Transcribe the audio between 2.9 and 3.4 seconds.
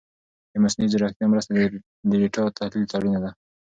اړینه ده.